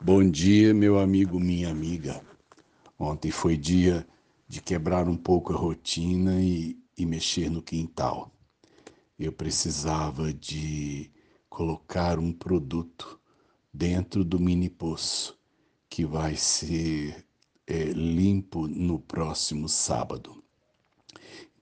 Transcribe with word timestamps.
Bom 0.00 0.30
dia, 0.30 0.72
meu 0.72 0.96
amigo, 0.96 1.40
minha 1.40 1.68
amiga. 1.68 2.24
Ontem 2.96 3.32
foi 3.32 3.56
dia 3.56 4.06
de 4.46 4.62
quebrar 4.62 5.08
um 5.08 5.16
pouco 5.16 5.52
a 5.52 5.56
rotina 5.56 6.40
e, 6.40 6.78
e 6.96 7.04
mexer 7.04 7.50
no 7.50 7.60
quintal. 7.60 8.32
Eu 9.18 9.32
precisava 9.32 10.32
de 10.32 11.10
colocar 11.50 12.16
um 12.20 12.32
produto 12.32 13.18
dentro 13.74 14.24
do 14.24 14.38
mini 14.38 14.70
poço 14.70 15.36
que 15.90 16.04
vai 16.04 16.36
ser 16.36 17.26
é, 17.66 17.86
limpo 17.86 18.68
no 18.68 19.00
próximo 19.00 19.68
sábado. 19.68 20.44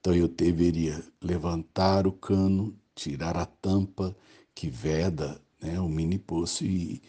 Então 0.00 0.14
eu 0.14 0.26
deveria 0.26 1.04
levantar 1.20 2.06
o 2.06 2.12
cano, 2.12 2.74
tirar 2.94 3.36
a 3.36 3.44
tampa 3.44 4.16
que 4.54 4.70
veda 4.70 5.38
né, 5.60 5.78
o 5.78 5.88
mini 5.88 6.18
poço 6.18 6.64
e 6.64 7.02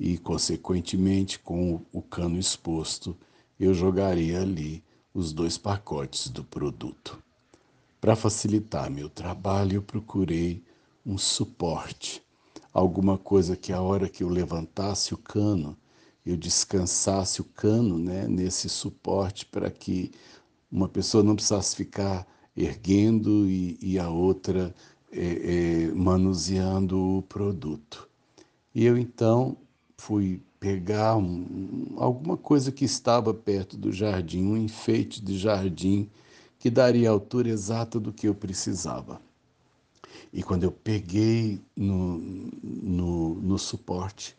e, 0.00 0.16
consequentemente, 0.16 1.38
com 1.38 1.82
o 1.92 2.00
cano 2.00 2.38
exposto, 2.38 3.14
eu 3.58 3.74
jogaria 3.74 4.40
ali 4.40 4.82
os 5.12 5.30
dois 5.30 5.58
pacotes 5.58 6.30
do 6.30 6.42
produto. 6.42 7.22
Para 8.00 8.16
facilitar 8.16 8.90
meu 8.90 9.10
trabalho, 9.10 9.74
eu 9.74 9.82
procurei 9.82 10.64
um 11.04 11.18
suporte, 11.18 12.22
alguma 12.72 13.18
coisa 13.18 13.54
que 13.54 13.74
a 13.74 13.82
hora 13.82 14.08
que 14.08 14.24
eu 14.24 14.30
levantasse 14.30 15.12
o 15.12 15.18
cano, 15.18 15.76
eu 16.24 16.34
descansasse 16.34 17.42
o 17.42 17.44
cano 17.44 17.98
né, 17.98 18.26
nesse 18.26 18.70
suporte 18.70 19.44
para 19.44 19.70
que 19.70 20.10
uma 20.72 20.88
pessoa 20.88 21.22
não 21.22 21.34
precisasse 21.34 21.76
ficar 21.76 22.26
erguendo 22.56 23.46
e, 23.50 23.76
e 23.82 23.98
a 23.98 24.08
outra 24.08 24.74
é, 25.12 25.88
é, 25.88 25.94
manuseando 25.94 27.18
o 27.18 27.22
produto. 27.22 28.08
E 28.74 28.86
eu 28.86 28.96
então 28.96 29.58
fui 30.00 30.40
pegar 30.58 31.14
um, 31.16 31.94
alguma 31.98 32.34
coisa 32.34 32.72
que 32.72 32.86
estava 32.86 33.34
perto 33.34 33.76
do 33.76 33.92
jardim, 33.92 34.46
um 34.46 34.56
enfeite 34.56 35.22
de 35.22 35.38
jardim 35.38 36.08
que 36.58 36.70
daria 36.70 37.10
a 37.10 37.12
altura 37.12 37.50
exata 37.50 38.00
do 38.00 38.10
que 38.10 38.26
eu 38.26 38.34
precisava. 38.34 39.20
E 40.32 40.42
quando 40.42 40.64
eu 40.64 40.72
peguei 40.72 41.60
no, 41.76 42.18
no, 42.62 43.34
no 43.34 43.58
suporte, 43.58 44.34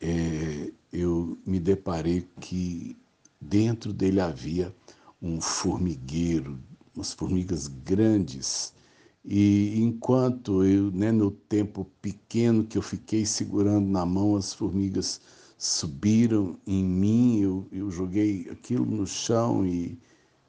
é, 0.00 0.72
eu 0.90 1.36
me 1.44 1.60
deparei 1.60 2.26
que 2.40 2.96
dentro 3.38 3.92
dele 3.92 4.20
havia 4.20 4.74
um 5.20 5.42
formigueiro, 5.42 6.58
umas 6.94 7.12
formigas 7.12 7.68
grandes, 7.68 8.72
e 9.28 9.80
enquanto 9.80 10.62
eu, 10.64 10.92
né, 10.92 11.10
no 11.10 11.32
tempo 11.32 11.84
pequeno 12.00 12.64
que 12.64 12.78
eu 12.78 12.82
fiquei 12.82 13.26
segurando 13.26 13.88
na 13.88 14.06
mão, 14.06 14.36
as 14.36 14.54
formigas 14.54 15.20
subiram 15.58 16.56
em 16.64 16.84
mim, 16.84 17.40
eu, 17.40 17.66
eu 17.72 17.90
joguei 17.90 18.48
aquilo 18.48 18.86
no 18.86 19.04
chão 19.04 19.66
e, 19.66 19.98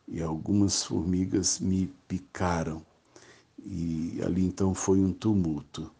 e 0.08 0.22
algumas 0.22 0.83
formigas 0.83 1.59
me 1.59 1.92
picaram. 2.08 2.86
E 3.66 4.22
ali 4.23 4.45
então 4.45 4.75
foi 4.75 5.00
um 5.00 5.11
tumulto, 5.11 5.92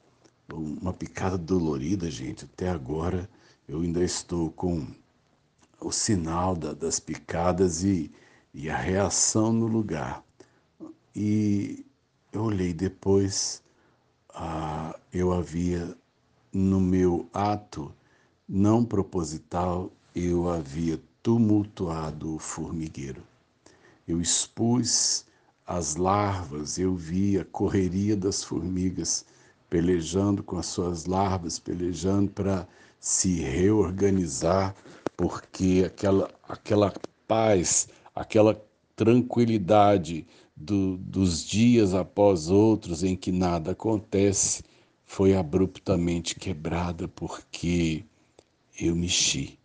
uma 0.54 0.94
picada 0.94 1.36
dolorida, 1.38 2.12
gente. 2.12 2.46
Até 2.46 2.70
agora 2.70 3.28
eu 3.68 3.82
ainda 3.82 4.04
estou 4.04 4.52
com 4.52 4.86
o 5.82 5.92
sinal 5.92 6.56
da, 6.56 6.74
das 6.74 7.00
picadas 7.00 7.84
e, 7.84 8.12
e 8.54 8.70
a 8.70 8.78
reação 8.78 9.52
no 9.52 9.66
lugar. 9.66 10.24
E 11.16 11.87
eu 12.38 12.44
olhei 12.44 12.72
depois, 12.72 13.64
ah, 14.30 14.96
eu 15.12 15.34
havia, 15.34 15.98
no 16.54 16.80
meu 16.80 17.28
ato 17.34 17.92
não 18.48 18.86
proposital, 18.86 19.92
eu 20.16 20.48
havia 20.48 21.02
tumultuado 21.24 22.36
o 22.36 22.40
formigueiro. 22.40 23.24
Eu 24.08 24.22
expus 24.22 25.26
as 25.66 25.96
larvas, 25.96 26.78
eu 26.78 26.96
vi 26.96 27.40
a 27.40 27.46
correria 27.46 28.16
das 28.16 28.44
formigas 28.44 29.26
pelejando 29.68 30.44
com 30.44 30.60
as 30.60 30.68
suas 30.68 31.06
larvas, 31.06 31.58
pelejando 31.58 32.32
para 32.32 32.68
se 33.00 33.42
reorganizar, 33.42 34.76
porque 35.18 35.84
aquela, 35.88 36.30
aquela 36.48 36.94
paz, 37.28 37.88
aquela 38.16 38.64
tranquilidade 38.98 40.26
do, 40.56 40.98
dos 40.98 41.46
dias 41.46 41.94
após 41.94 42.50
outros 42.50 43.04
em 43.04 43.16
que 43.16 43.32
nada 43.32 43.72
acontece 43.72 44.64
foi 45.06 45.36
abruptamente 45.36 46.36
quebrada 46.36 47.08
porque 47.08 48.04
eu 48.82 48.96
mexi, 48.96 49.58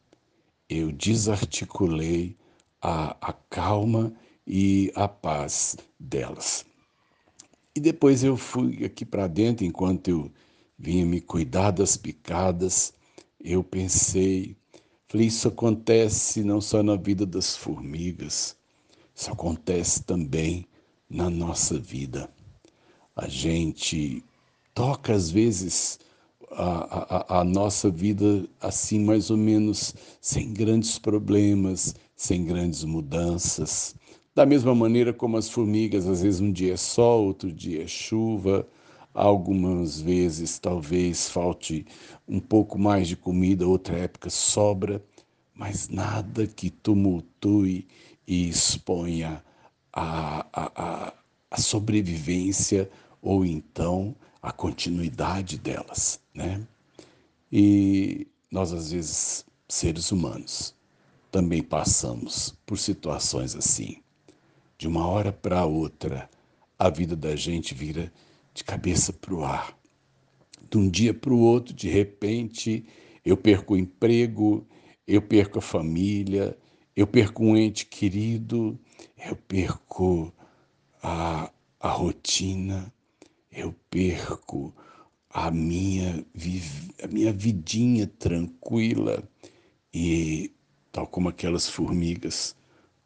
eu 0.69 0.93
desarticulei 0.93 2.37
a, 2.81 3.17
a 3.21 3.33
calma 3.33 4.13
e 4.47 4.93
a 4.95 5.09
paz 5.09 5.77
delas. 5.99 6.65
E 7.75 7.81
depois 7.81 8.23
eu 8.23 8.37
fui 8.37 8.85
aqui 8.85 9.05
para 9.05 9.27
dentro, 9.27 9.65
enquanto 9.65 10.09
eu 10.09 10.31
vinha 10.79 11.07
me 11.07 11.23
cuidar 11.23 11.71
das 11.71 11.97
picadas, 11.97 12.93
eu 13.43 13.65
pensei, 13.65 14.55
falei, 15.09 15.29
isso 15.29 15.49
acontece 15.49 16.45
não 16.45 16.61
só 16.61 16.83
na 16.83 16.97
vida 16.97 17.25
das 17.25 17.57
formigas, 17.57 18.57
isso 19.15 19.31
acontece 19.31 20.03
também 20.03 20.67
na 21.09 21.29
nossa 21.29 21.79
vida. 21.79 22.29
A 23.15 23.29
gente 23.29 24.25
toca, 24.75 25.13
às 25.15 25.31
vezes, 25.31 25.99
a, 26.51 27.37
a, 27.37 27.41
a, 27.41 27.45
nossa 27.45 27.91
vida 27.91 28.47
assim, 28.61 29.01
mais 29.05 29.31
ou 29.31 29.37
menos, 29.37 29.95
sem 30.21 30.53
grandes 30.53 30.99
problemas, 30.99 31.95
sem 32.17 32.45
grandes 32.45 32.85
mudanças. 32.85 33.95
Da 34.35 34.47
mesma 34.47 34.75
maneira 34.75 35.13
como 35.13 35.37
as 35.37 35.51
formigas, 35.51 36.09
às 36.09 36.23
vezes 36.23 36.41
um 36.41 36.53
dia 36.53 36.75
é 36.75 36.77
sol, 36.77 37.27
outro 37.27 37.53
dia 37.53 37.83
é 37.83 37.87
chuva, 37.87 38.67
algumas 39.13 40.01
vezes 40.01 40.59
talvez 40.59 41.29
falte 41.29 41.85
um 42.27 42.41
pouco 42.41 42.79
mais 42.79 43.09
de 43.09 43.17
comida, 43.17 43.67
outra 43.67 43.99
época 43.99 44.31
sobra, 44.31 45.03
mas 45.55 45.89
nada 45.89 46.47
que 46.47 46.71
tumultue 46.71 47.87
e 48.27 48.49
exponha 48.49 49.43
a, 49.93 50.47
a, 50.53 51.15
a 51.51 51.61
sobrevivência 51.61 52.91
ou 53.21 53.45
então 53.45 54.15
a 54.41 54.51
continuidade 54.51 55.59
delas, 55.59 56.21
né? 56.35 56.67
E 57.51 58.27
nós 58.51 58.73
às 58.73 58.91
vezes 58.91 59.45
seres 59.69 60.11
humanos 60.11 60.75
também 61.31 61.63
passamos 61.63 62.55
por 62.67 62.79
situações 62.79 63.55
assim. 63.55 63.99
De 64.77 64.89
uma 64.89 65.07
hora 65.07 65.33
para 65.33 65.65
outra, 65.65 66.29
a 66.79 66.91
vida 66.91 67.15
da 67.15 67.37
gente 67.37 67.75
vira 67.75 68.13
de 68.53 68.65
cabeça 68.65 69.13
para 69.13 69.35
o 69.35 69.45
ar. 69.45 69.77
De 70.71 70.77
um 70.77 70.89
dia 70.89 71.15
para 71.15 71.33
o 71.33 71.39
outro, 71.39 71.73
de 71.73 71.89
repente, 71.89 72.85
eu 73.25 73.37
perco 73.37 73.75
o 73.75 73.79
emprego, 73.79 74.67
eu 75.07 75.23
perco 75.23 75.59
a 75.59 75.63
família, 75.63 76.57
eu 76.97 77.07
perco 77.07 77.45
um 77.45 77.57
ente 77.57 77.87
querido, 77.87 78.79
eu 79.17 79.37
perco 79.37 80.33
a, 81.03 81.51
a 81.81 81.89
rotina, 81.91 82.93
eu 83.51 83.75
perco 83.91 84.75
a 85.31 85.51
minha, 85.51 86.25
a 87.03 87.07
minha 87.07 87.33
vidinha 87.33 88.07
tranquila 88.07 89.23
e, 89.93 90.53
tal 90.91 91.07
como 91.07 91.29
aquelas 91.29 91.69
formigas 91.69 92.55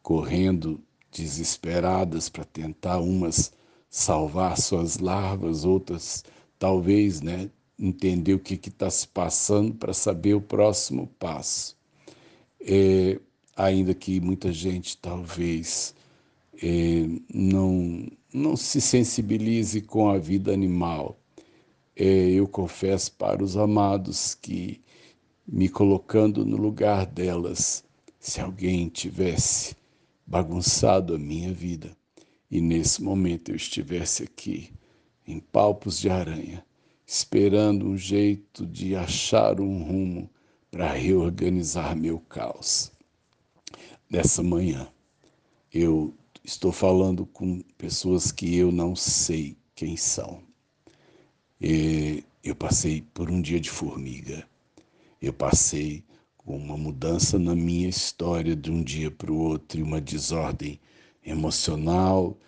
correndo 0.01 0.81
desesperadas 1.11 2.29
para 2.29 2.43
tentar 2.45 2.99
umas 2.99 3.53
salvar 3.89 4.57
suas 4.57 4.99
larvas, 4.99 5.63
outras 5.63 6.23
talvez, 6.59 7.21
né, 7.21 7.49
entender 7.79 8.33
o 8.33 8.39
que 8.39 8.55
está 8.55 8.89
se 8.89 9.07
passando 9.07 9.73
para 9.73 9.93
saber 9.93 10.33
o 10.33 10.41
próximo 10.41 11.07
passo. 11.19 11.77
É, 12.59 13.19
ainda 13.57 13.93
que 13.95 14.21
muita 14.21 14.53
gente 14.53 14.95
talvez 14.97 15.95
é, 16.61 17.07
não, 17.33 18.07
não 18.31 18.55
se 18.55 18.79
sensibilize 18.79 19.81
com 19.81 20.09
a 20.09 20.19
vida 20.19 20.53
animal. 20.53 21.19
É, 21.95 22.05
eu 22.05 22.47
confesso 22.47 23.11
para 23.13 23.43
os 23.43 23.57
amados 23.57 24.35
que, 24.35 24.79
me 25.47 25.67
colocando 25.67 26.45
no 26.45 26.57
lugar 26.57 27.05
delas, 27.07 27.83
se 28.19 28.39
alguém 28.39 28.87
tivesse 28.89 29.75
bagunçado 30.25 31.15
a 31.15 31.17
minha 31.17 31.51
vida 31.51 31.97
e 32.51 32.61
nesse 32.61 33.01
momento 33.01 33.49
eu 33.49 33.55
estivesse 33.55 34.23
aqui, 34.23 34.71
em 35.25 35.39
palpos 35.39 35.99
de 35.99 36.09
aranha, 36.09 36.63
esperando 37.05 37.87
um 37.87 37.97
jeito 37.97 38.65
de 38.65 38.95
achar 38.95 39.59
um 39.59 39.83
rumo 39.83 40.29
para 40.69 40.91
reorganizar 40.93 41.95
meu 41.95 42.19
caos. 42.19 42.91
Nessa 44.09 44.41
manhã, 44.41 44.87
eu 45.71 46.13
Estou 46.47 46.71
falando 46.71 47.25
com 47.25 47.59
pessoas 47.77 48.31
que 48.31 48.55
eu 48.55 48.71
não 48.71 48.95
sei 48.95 49.57
quem 49.75 49.97
são. 49.97 50.41
E 51.59 52.23
eu 52.41 52.55
passei 52.55 53.01
por 53.13 53.29
um 53.29 53.41
dia 53.41 53.59
de 53.59 53.69
formiga. 53.69 54.47
Eu 55.21 55.33
passei 55.33 56.05
uma 56.45 56.77
mudança 56.77 57.37
na 57.37 57.53
minha 57.53 57.89
história 57.89 58.55
de 58.55 58.71
um 58.71 58.81
dia 58.81 59.11
para 59.11 59.29
o 59.29 59.37
outro, 59.37 59.83
uma 59.83 59.99
desordem 59.99 60.79
emocional, 61.21 62.39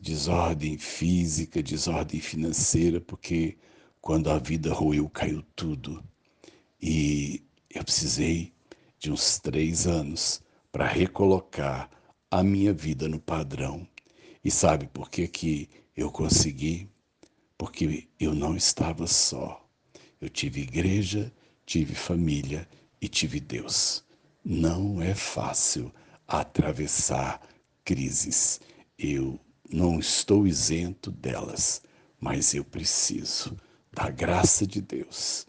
desordem 0.00 0.76
física, 0.76 1.62
desordem 1.62 2.20
financeira, 2.20 3.00
porque 3.00 3.56
quando 4.00 4.30
a 4.30 4.38
vida 4.40 4.74
ruiu, 4.74 5.08
caiu 5.08 5.44
tudo. 5.54 6.02
E 6.82 7.40
eu 7.70 7.84
precisei 7.84 8.52
de 8.98 9.12
uns 9.12 9.38
três 9.38 9.86
anos 9.86 10.42
para 10.72 10.86
recolocar 10.86 11.90
a 12.30 12.42
minha 12.42 12.72
vida 12.72 13.06
no 13.06 13.20
padrão. 13.20 13.86
E 14.42 14.50
sabe 14.50 14.86
por 14.86 15.10
que, 15.10 15.28
que 15.28 15.68
eu 15.94 16.10
consegui? 16.10 16.88
Porque 17.58 18.08
eu 18.18 18.34
não 18.34 18.56
estava 18.56 19.06
só. 19.06 19.68
Eu 20.18 20.30
tive 20.30 20.62
igreja, 20.62 21.30
tive 21.66 21.94
família 21.94 22.66
e 23.00 23.06
tive 23.06 23.38
Deus. 23.38 24.02
Não 24.42 25.00
é 25.02 25.14
fácil 25.14 25.92
atravessar 26.26 27.40
crises. 27.84 28.60
Eu 28.98 29.38
não 29.70 29.98
estou 29.98 30.46
isento 30.46 31.10
delas, 31.10 31.82
mas 32.18 32.54
eu 32.54 32.64
preciso 32.64 33.56
da 33.92 34.08
graça 34.08 34.66
de 34.66 34.80
Deus 34.80 35.46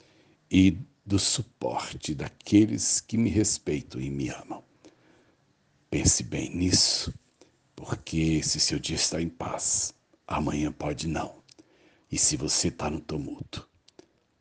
e 0.52 0.78
do 1.06 1.18
suporte 1.18 2.14
daqueles 2.14 3.00
que 3.00 3.18
me 3.18 3.30
respeitam 3.30 4.02
e 4.02 4.10
me 4.10 4.30
amam. 4.30 4.63
Pense 5.94 6.24
bem 6.24 6.50
nisso, 6.50 7.14
porque 7.76 8.42
se 8.42 8.60
seu 8.60 8.80
dia 8.80 8.96
está 8.96 9.22
em 9.22 9.30
paz, 9.30 9.94
amanhã 10.26 10.72
pode 10.72 11.08
não. 11.08 11.36
E 12.12 12.18
se 12.18 12.36
você 12.36 12.70
está 12.70 12.90
no 12.90 13.00
tumulto, 13.00 13.70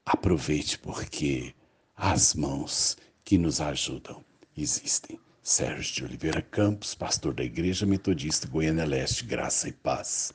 aproveite 0.02 0.78
porque 0.78 1.54
as 1.94 2.32
mãos 2.32 2.96
que 3.22 3.37
nos 3.37 3.60
ajudam 3.60 4.25
existem. 4.56 5.20
Sérgio 5.43 5.94
de 5.94 6.04
Oliveira 6.04 6.40
Campos, 6.40 6.94
pastor 6.94 7.34
da 7.34 7.44
Igreja 7.44 7.84
Metodista 7.84 8.48
Goiânia 8.48 8.87
Leste, 8.87 9.26
Graça 9.26 9.69
e 9.69 9.72
Paz. 9.72 10.31